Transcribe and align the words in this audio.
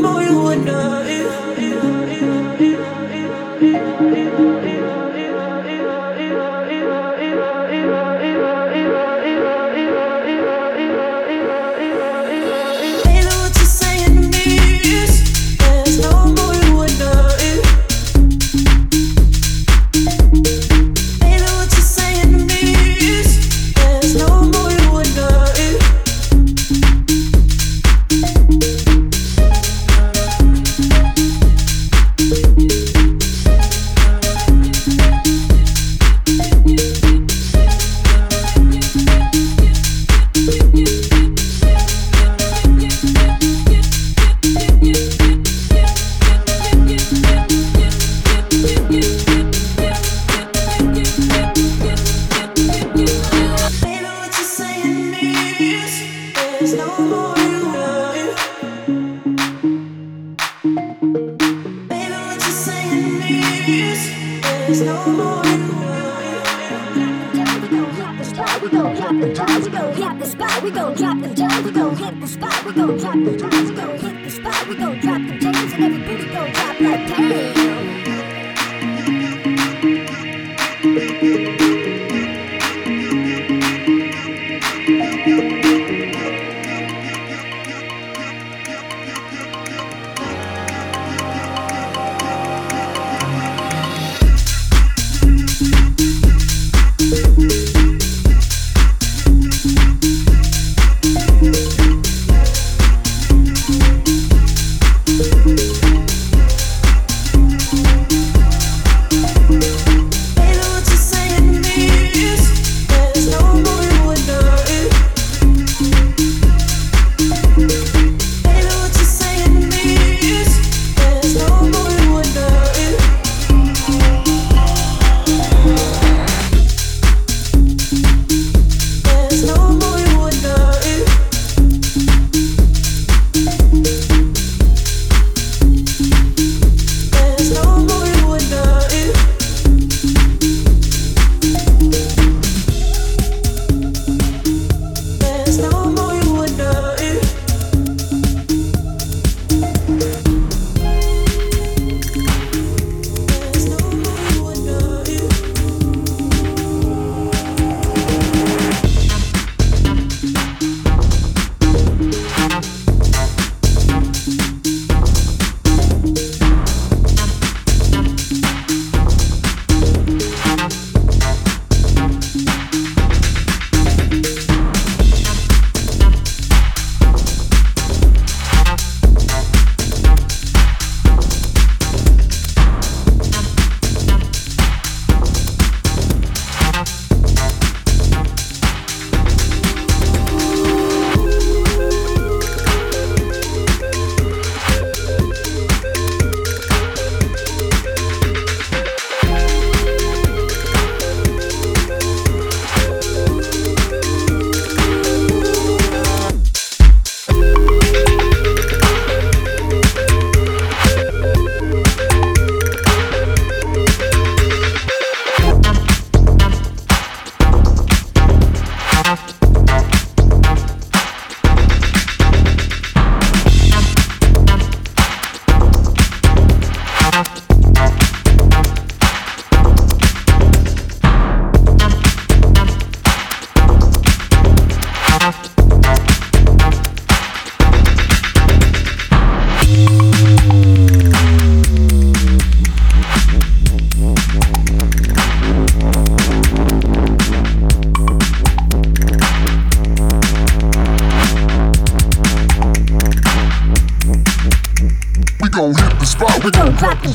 I'm 0.00 0.06
all 0.06 0.22
you 0.22 0.38
want 0.40 0.64
now. 0.64 1.99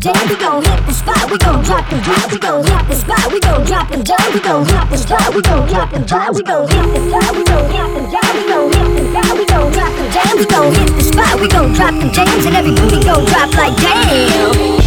down, 0.06 0.30
we 0.30 0.36
gon' 0.36 0.64
hit 0.64 0.86
the 0.86 0.94
spot, 0.94 1.32
we 1.32 1.38
gon' 1.40 1.64
drop 1.64 1.90
the 1.90 1.98
drop. 2.02 2.32
we 2.32 2.38
gon' 2.38 2.64
hit 2.64 2.88
the 2.88 2.96
spot, 2.96 3.32
we 3.32 3.40
gon' 3.40 3.66
drop 3.66 3.90
the 3.90 3.98
down, 4.04 4.34
we 4.34 4.40
gon' 4.40 4.66
hit 4.66 4.90
the 4.90 4.98
spot, 4.98 5.34
we 5.34 5.42
gon' 5.42 5.68
drop 5.68 5.90
the 5.92 6.00
drop. 6.00 6.36
we 6.36 6.44
gon' 6.44 6.68
hit 6.70 6.86
the 6.94 7.02
spot, 7.10 7.36
we 7.36 7.44
gon' 7.44 7.66
hit 7.74 7.90
the 7.90 8.06
down, 8.14 8.32
we 8.38 8.44
gon' 8.46 8.70
hit 8.70 8.90
the 8.94 9.06
spot. 9.10 9.38
we 9.38 9.46
gon' 9.46 9.72
drop 9.74 9.94
the 9.98 10.06
down, 10.14 10.38
we 10.38 10.46
gon' 10.46 10.74
hit 10.76 10.90
the 10.94 11.04
spot, 11.04 11.42
we 11.42 11.48
gon' 11.48 11.74
drop 11.74 11.94
the 11.98 12.10
jams, 12.14 12.46
and 12.46 12.56
every 12.56 12.72
booty 12.76 13.04
gon' 13.04 13.26
drop 13.26 13.52
like 13.56 13.76
damn. 13.78 14.85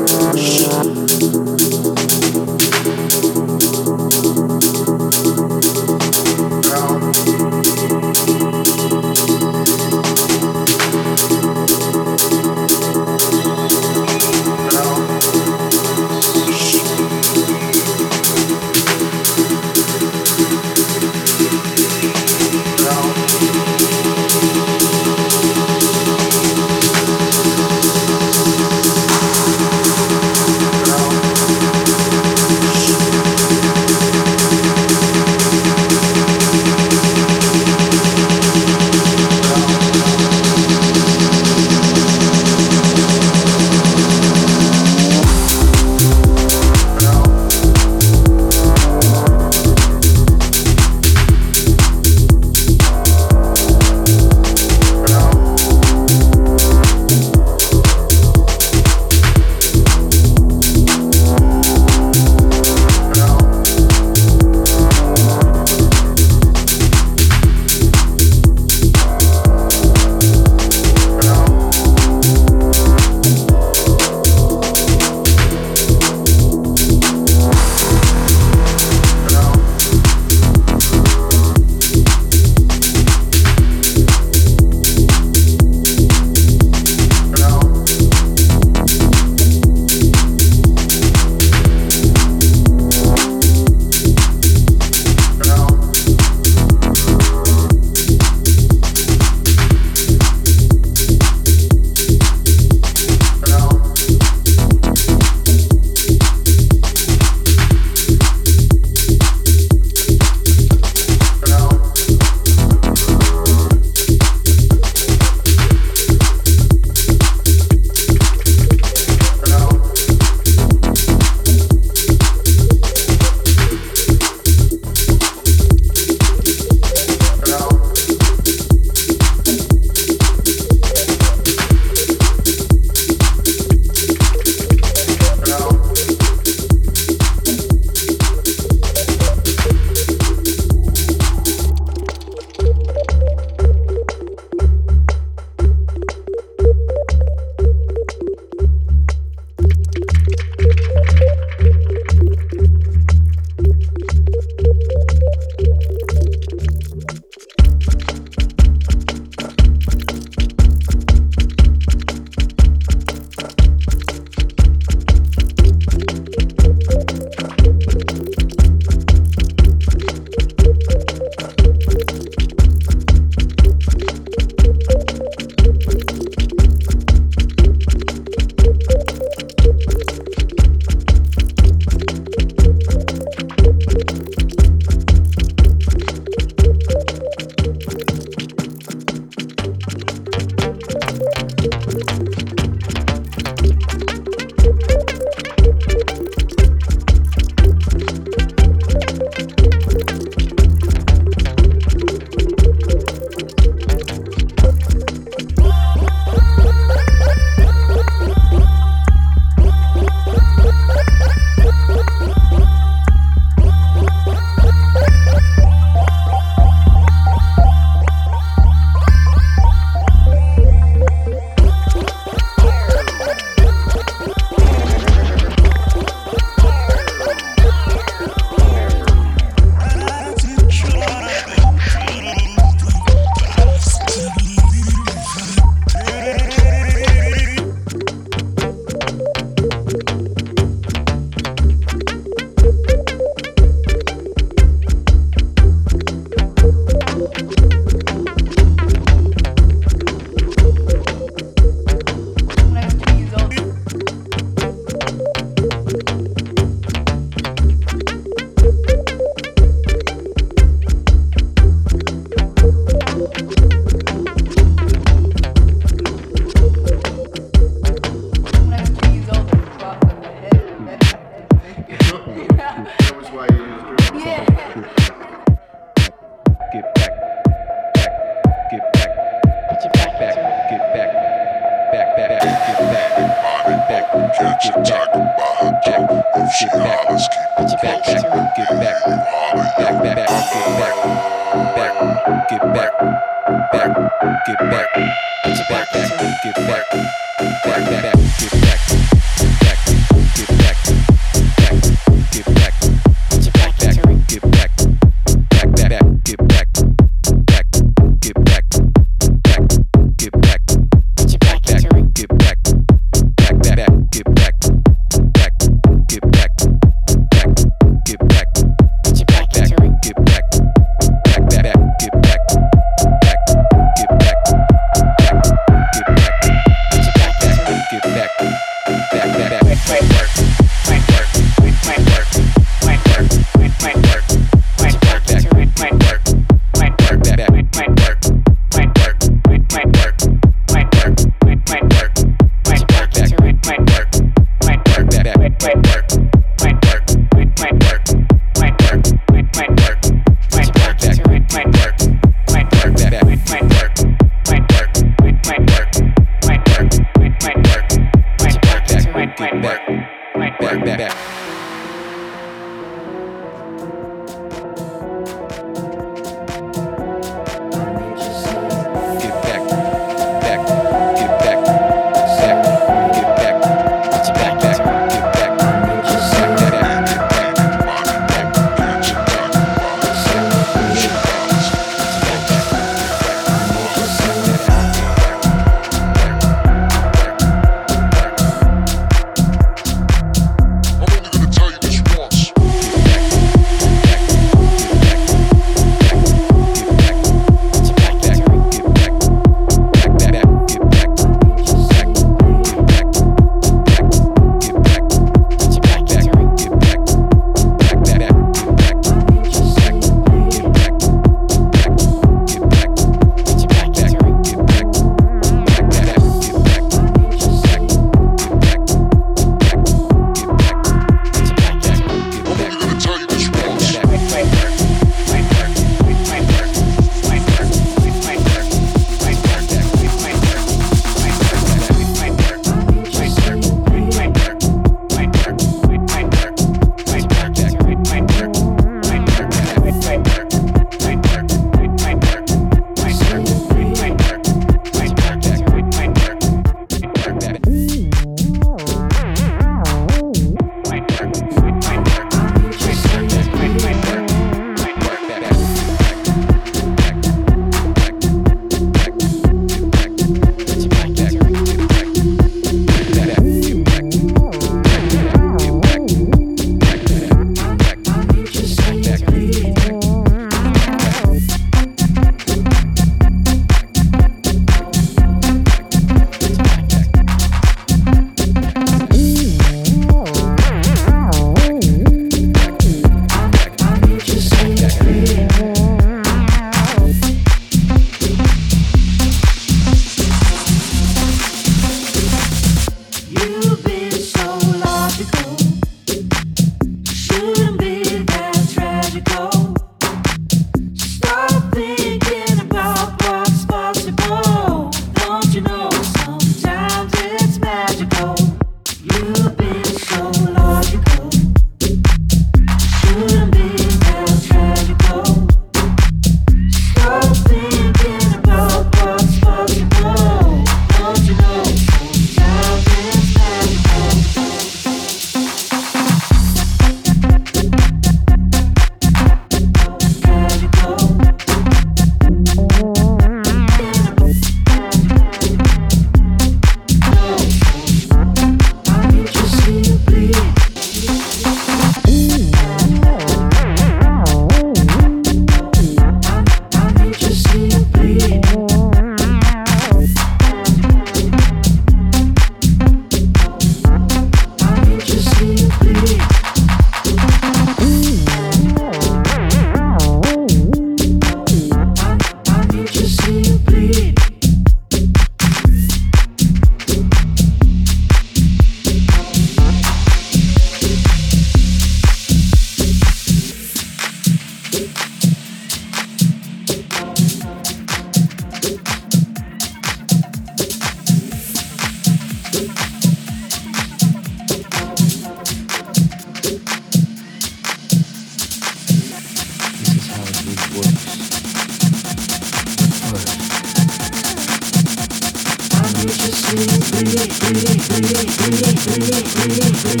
If 599.78 600.00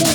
you 0.00 0.05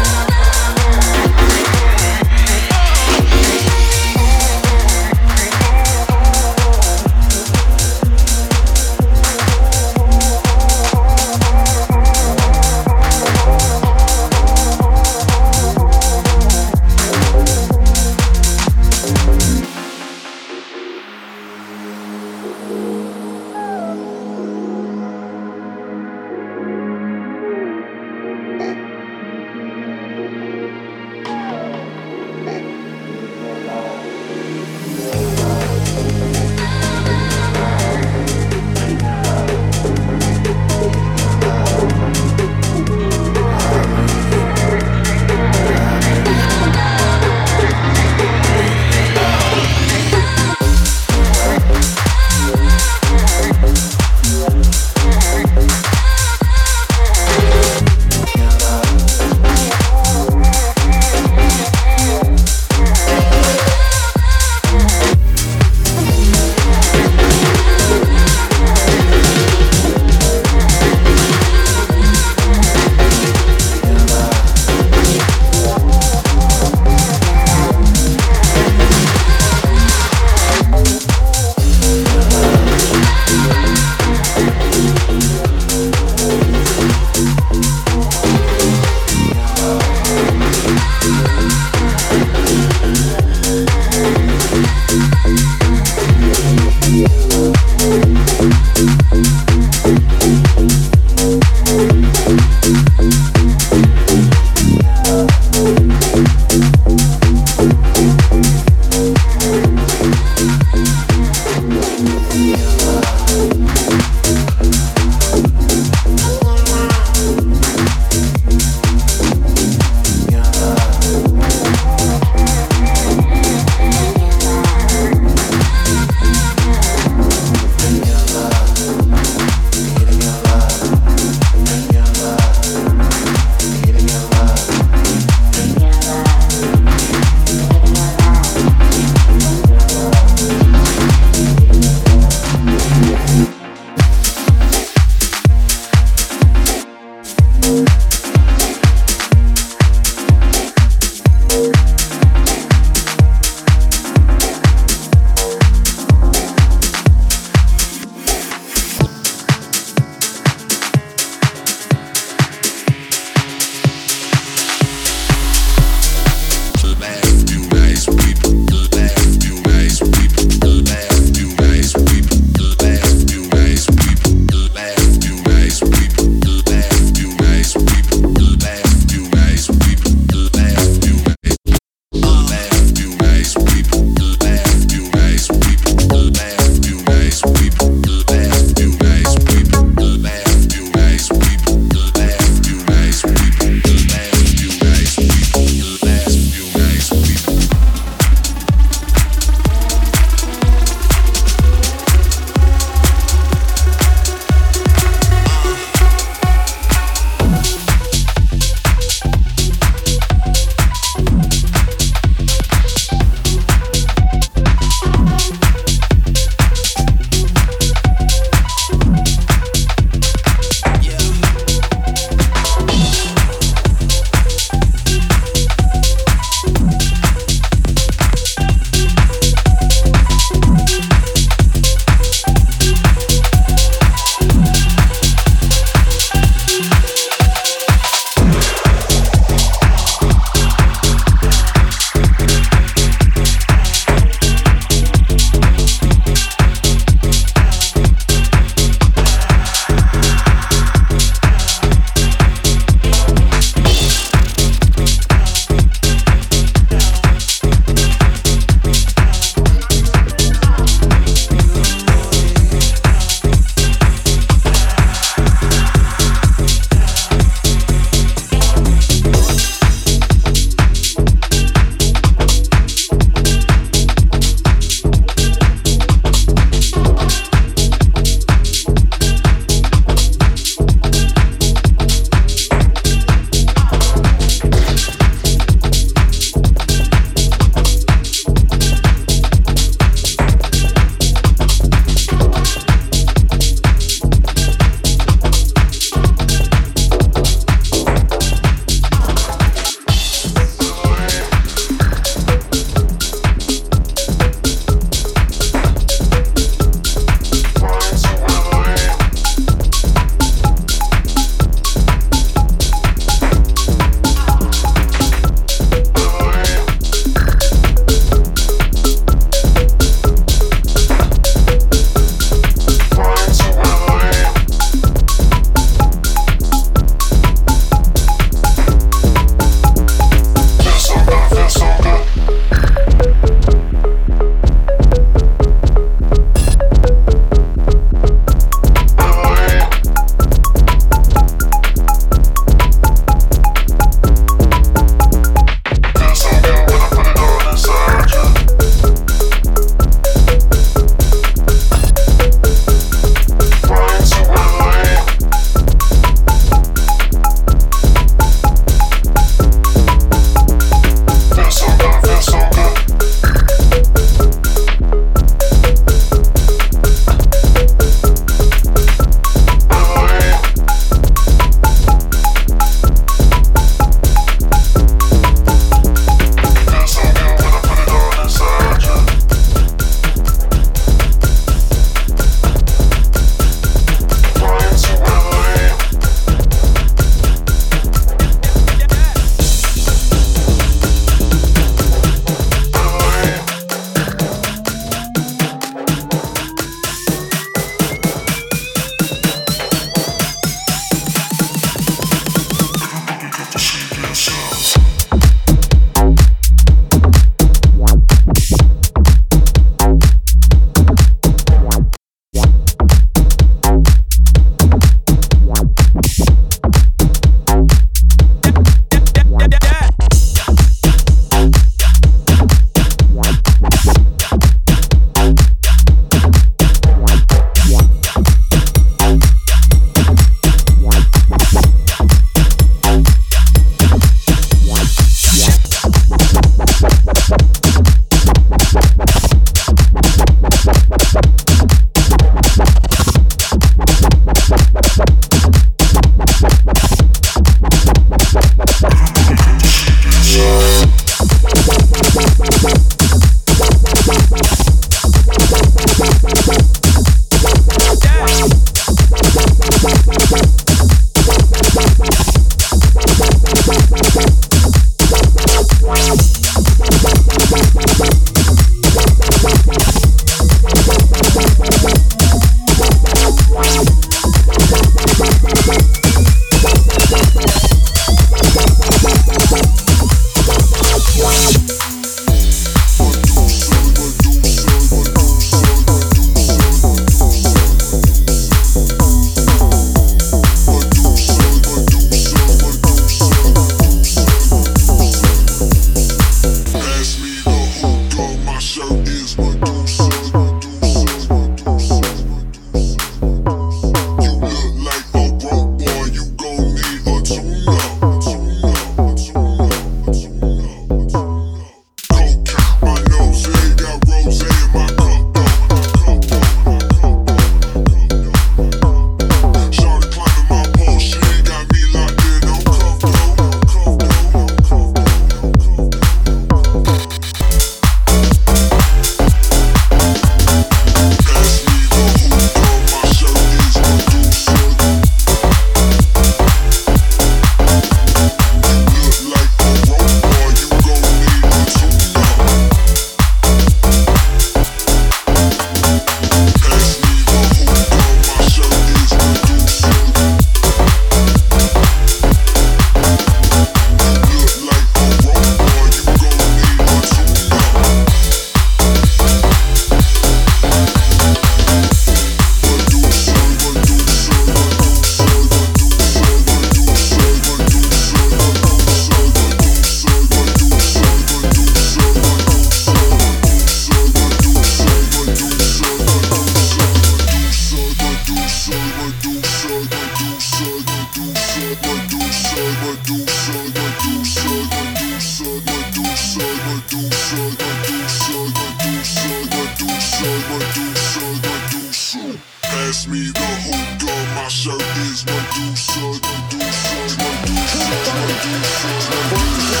Medusa, 590.96 591.40
Medusa. 591.60 592.58
Pass 592.80 593.26
me 593.28 593.50
the 593.52 593.68
hookah, 593.84 594.54
my 594.56 594.66
shirt 594.68 595.02
is 595.28 595.44
Medusa, 595.44 596.20
Medusa, 596.40 597.20
Medusa, 597.36 598.00
Medusa, 598.32 599.10
Medusa. 599.52 600.00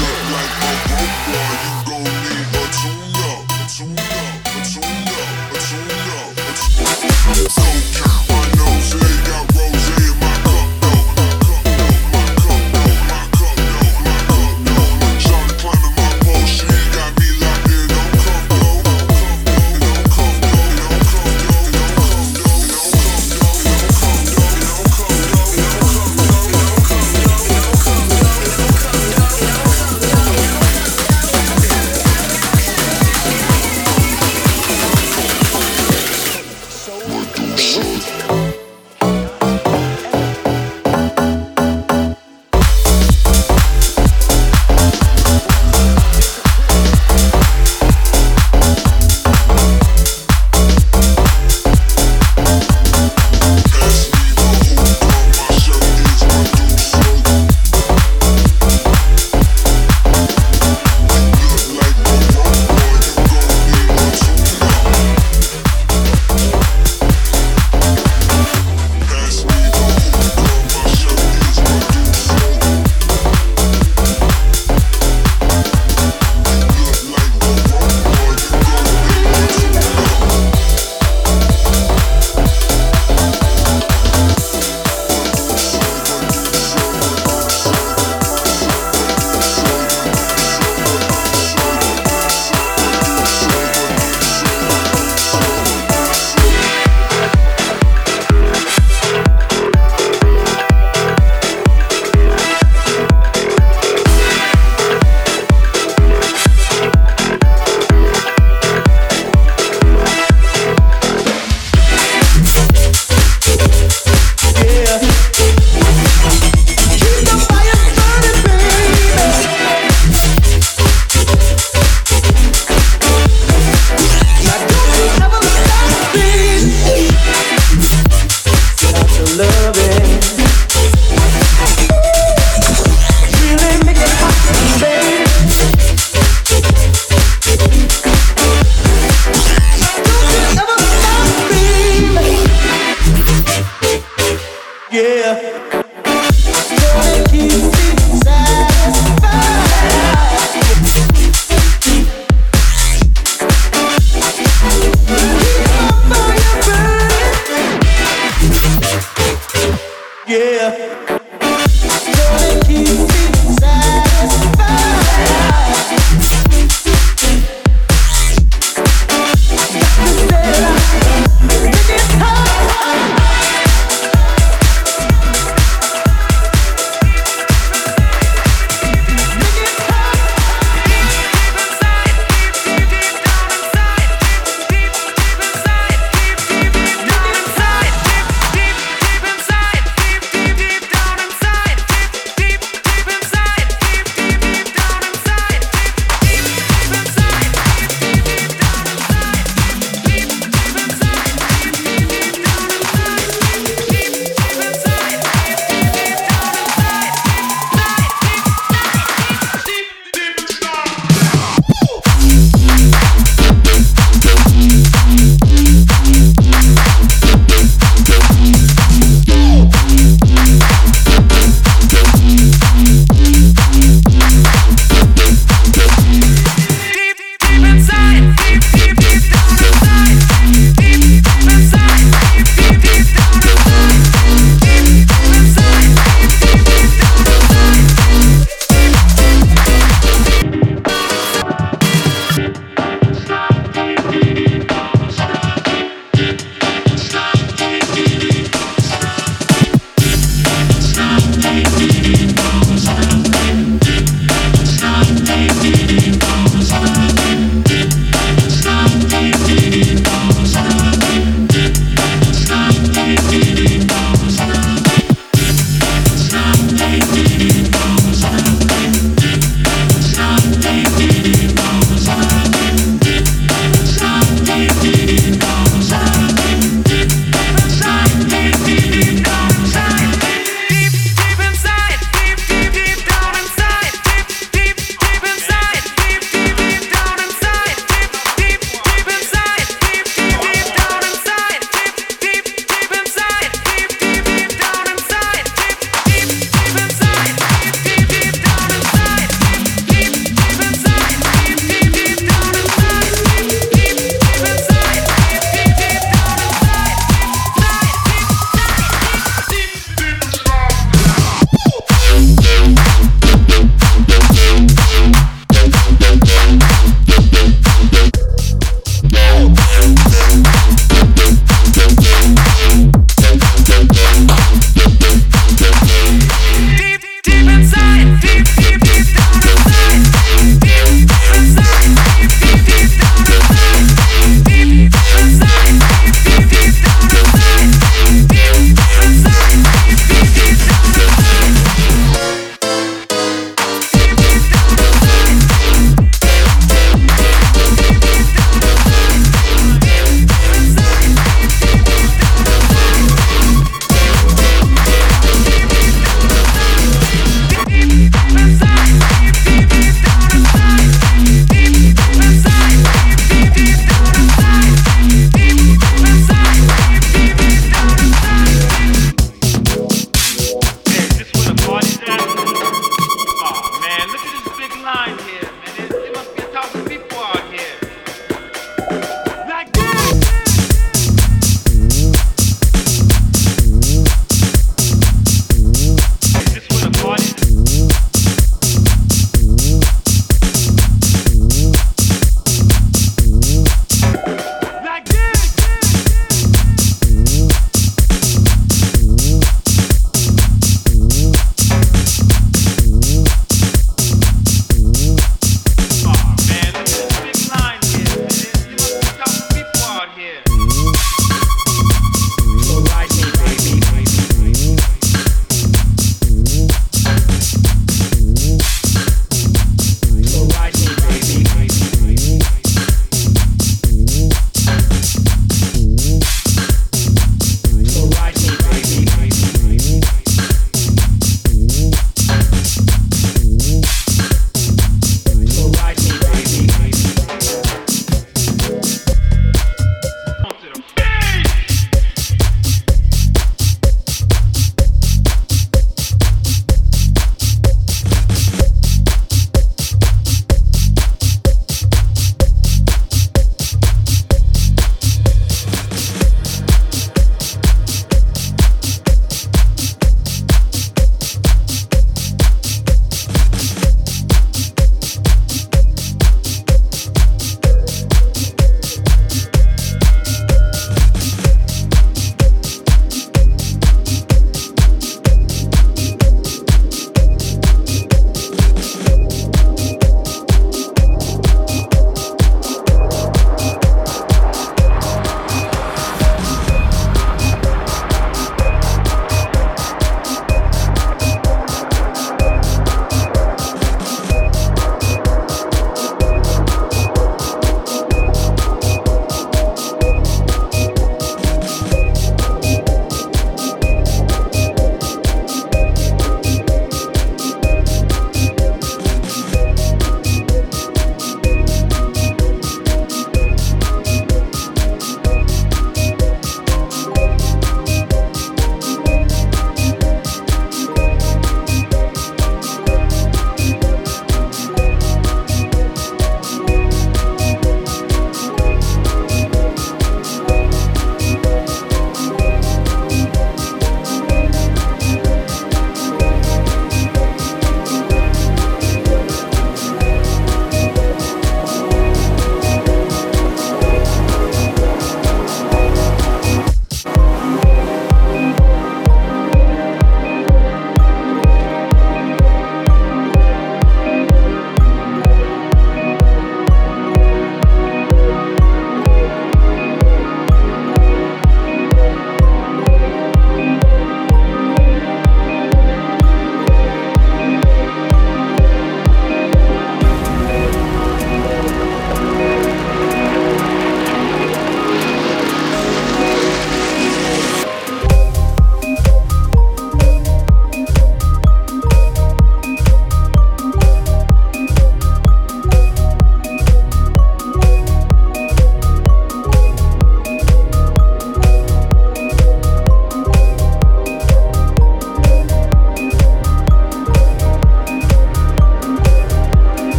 Look 0.00 0.18
like 0.34 0.54
a 0.58 0.74
broke 0.90 1.22
one, 1.38 1.58
you 1.62 1.74
go. 1.86 1.93